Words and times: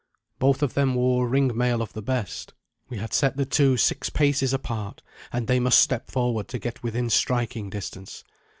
Both 0.39 0.63
of 0.63 0.73
them 0.73 0.95
wore 0.95 1.27
ring 1.29 1.55
mail 1.55 1.79
of 1.79 1.93
the 1.93 2.01
best. 2.01 2.55
We 2.89 2.97
had 2.97 3.13
set 3.13 3.37
the 3.37 3.45
two 3.45 3.77
six 3.77 4.09
paces 4.09 4.51
apart, 4.51 5.03
and 5.31 5.45
they 5.45 5.59
must 5.59 5.77
step 5.77 6.09
forward 6.09 6.47
to 6.47 6.57
get 6.57 6.81
within 6.81 7.11
striking 7.11 7.69
distance. 7.69 8.23